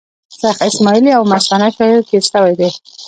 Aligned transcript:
شېخ 0.37 0.57
اسماعیل 0.69 1.05
یو 1.13 1.23
مستانه 1.31 1.67
شاعر 1.75 2.01
تېر 2.09 2.23
سوﺉ 2.29 2.53
دﺉ. 2.59 2.73